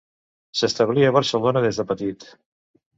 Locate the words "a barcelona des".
1.05-1.81